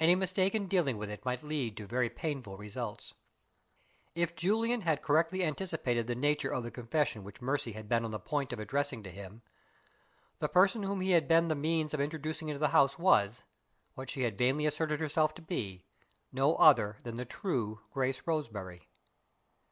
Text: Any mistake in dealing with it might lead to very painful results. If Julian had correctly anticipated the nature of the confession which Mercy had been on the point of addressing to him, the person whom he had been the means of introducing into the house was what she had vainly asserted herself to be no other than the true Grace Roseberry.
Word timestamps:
Any 0.00 0.16
mistake 0.16 0.56
in 0.56 0.66
dealing 0.66 0.98
with 0.98 1.08
it 1.08 1.24
might 1.24 1.44
lead 1.44 1.76
to 1.76 1.86
very 1.86 2.10
painful 2.10 2.56
results. 2.56 3.14
If 4.12 4.34
Julian 4.34 4.80
had 4.80 5.02
correctly 5.02 5.44
anticipated 5.44 6.08
the 6.08 6.16
nature 6.16 6.50
of 6.52 6.64
the 6.64 6.72
confession 6.72 7.22
which 7.22 7.40
Mercy 7.40 7.70
had 7.70 7.88
been 7.88 8.04
on 8.04 8.10
the 8.10 8.18
point 8.18 8.52
of 8.52 8.58
addressing 8.58 9.04
to 9.04 9.10
him, 9.12 9.40
the 10.40 10.48
person 10.48 10.82
whom 10.82 11.00
he 11.00 11.12
had 11.12 11.28
been 11.28 11.46
the 11.46 11.54
means 11.54 11.94
of 11.94 12.00
introducing 12.00 12.48
into 12.48 12.58
the 12.58 12.70
house 12.70 12.98
was 12.98 13.44
what 13.94 14.10
she 14.10 14.22
had 14.22 14.36
vainly 14.36 14.66
asserted 14.66 14.98
herself 14.98 15.32
to 15.34 15.42
be 15.42 15.84
no 16.32 16.56
other 16.56 16.96
than 17.04 17.14
the 17.14 17.24
true 17.24 17.82
Grace 17.92 18.20
Roseberry. 18.26 18.88